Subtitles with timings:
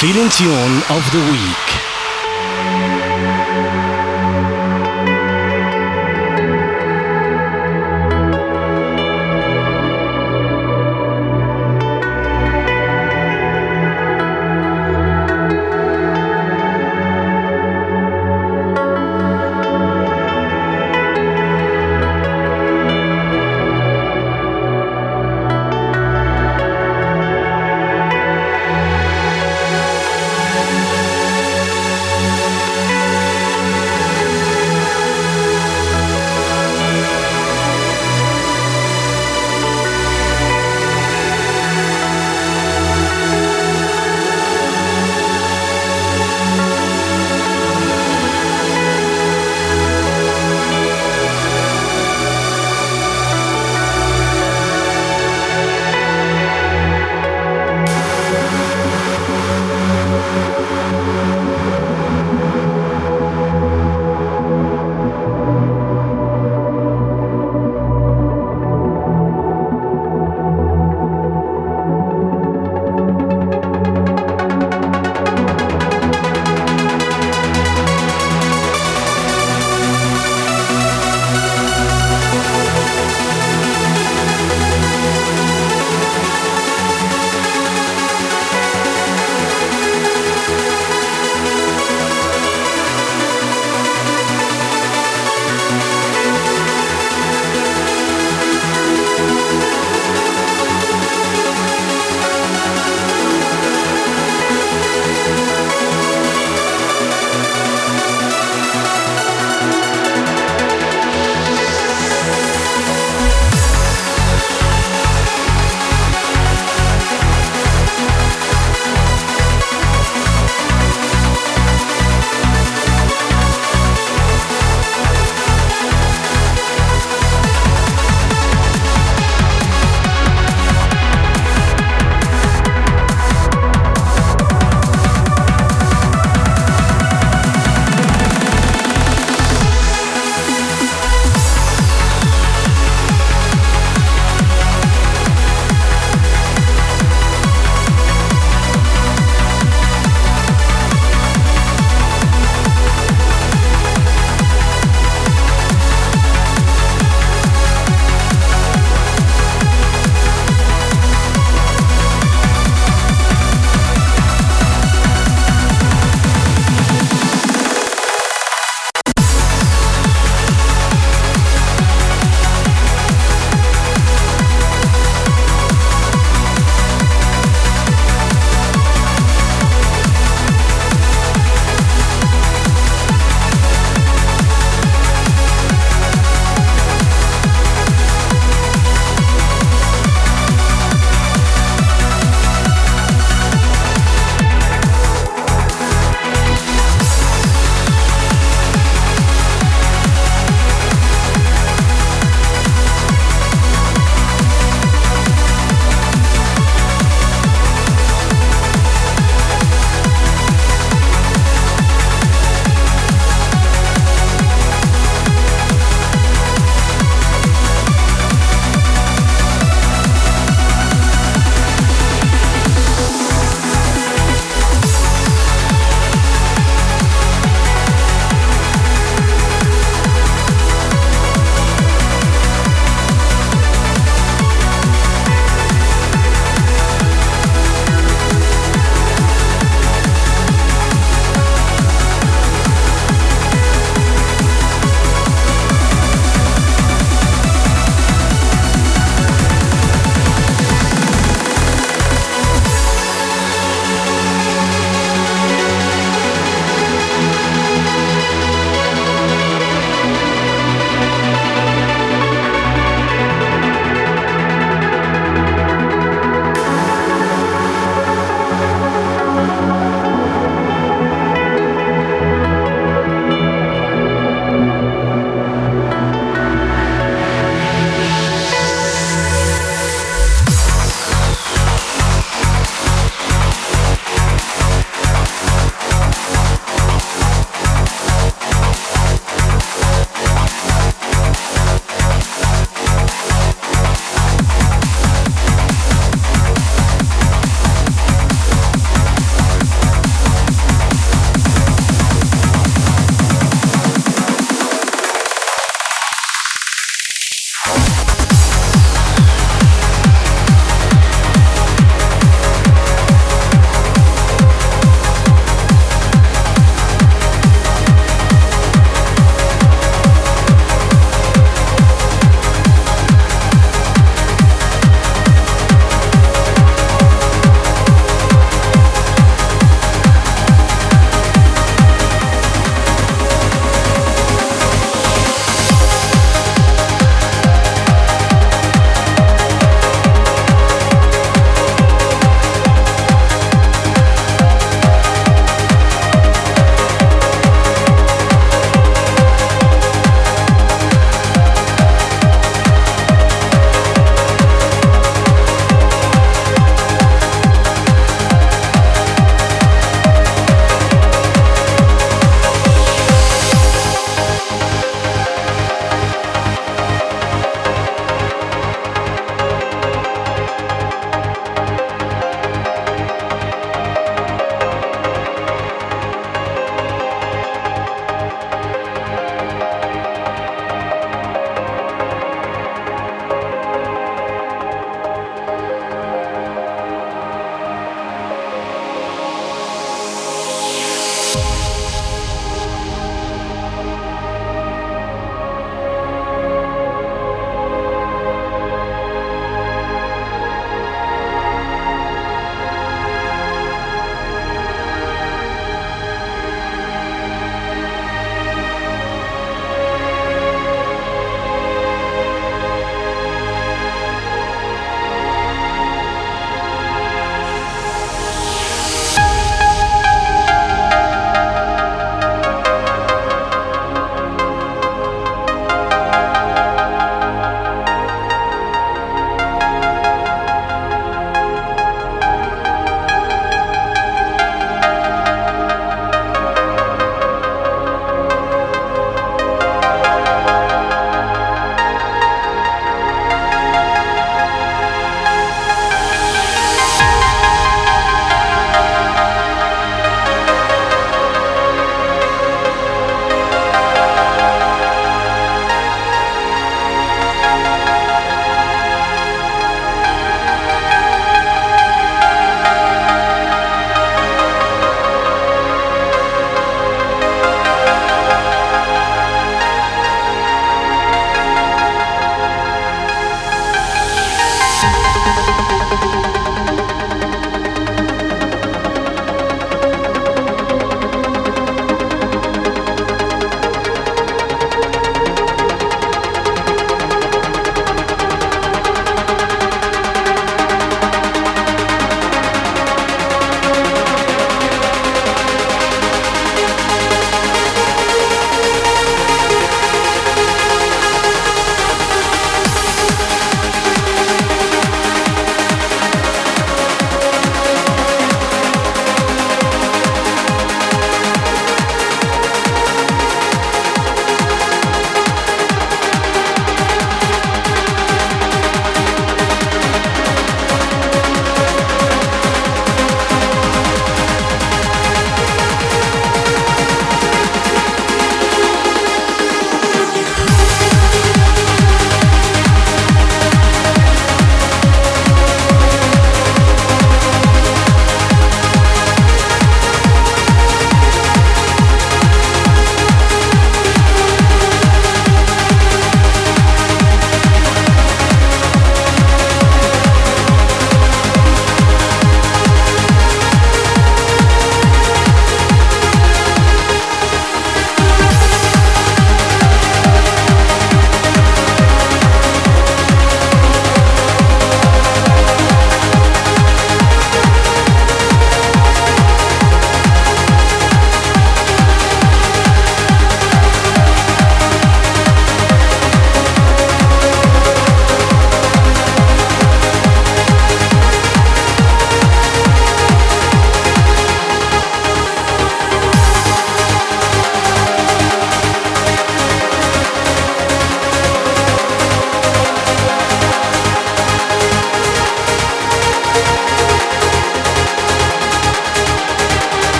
[0.00, 1.69] Feeling tune of the week.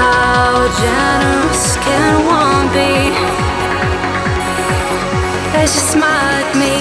[0.00, 2.92] How generous can one be?
[5.60, 6.76] As you smile at me,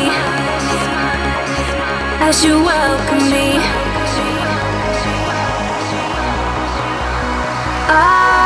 [2.27, 3.47] as you welcome me.
[7.91, 8.38] I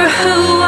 [0.00, 0.59] for who